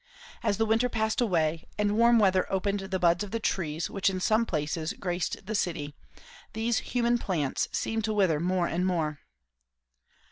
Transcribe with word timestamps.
As 0.41 0.57
the 0.57 0.65
winter 0.65 0.89
passed 0.89 1.21
away, 1.21 1.67
and 1.77 1.95
warm 1.95 2.17
weather 2.17 2.51
opened 2.51 2.79
the 2.79 2.97
buds 2.97 3.23
of 3.23 3.29
the 3.29 3.39
trees 3.39 3.87
which 3.87 4.09
in 4.09 4.19
some 4.19 4.47
places 4.47 4.93
graced 4.93 5.45
the 5.45 5.53
city, 5.53 5.93
these 6.53 6.79
human 6.79 7.19
plants 7.19 7.67
seemed 7.71 8.03
to 8.05 8.13
wither 8.15 8.39
more 8.39 8.65
and 8.65 8.87
more. 8.87 9.19